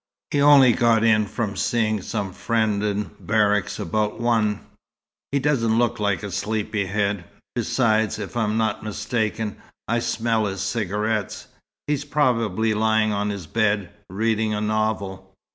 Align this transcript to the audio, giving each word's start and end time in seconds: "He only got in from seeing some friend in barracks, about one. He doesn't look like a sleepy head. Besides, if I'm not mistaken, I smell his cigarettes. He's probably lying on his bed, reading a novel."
"He 0.31 0.41
only 0.41 0.73
got 0.73 1.03
in 1.03 1.27
from 1.27 1.55
seeing 1.55 2.01
some 2.01 2.33
friend 2.33 2.81
in 2.83 3.11
barracks, 3.19 3.77
about 3.77 4.19
one. 4.19 4.61
He 5.31 5.37
doesn't 5.37 5.77
look 5.77 5.99
like 5.99 6.23
a 6.23 6.31
sleepy 6.31 6.87
head. 6.87 7.23
Besides, 7.53 8.17
if 8.17 8.35
I'm 8.35 8.57
not 8.57 8.83
mistaken, 8.83 9.57
I 9.87 9.99
smell 9.99 10.47
his 10.47 10.61
cigarettes. 10.61 11.49
He's 11.85 12.03
probably 12.03 12.73
lying 12.73 13.13
on 13.13 13.29
his 13.29 13.45
bed, 13.45 13.91
reading 14.09 14.55
a 14.55 14.59
novel." 14.61 15.35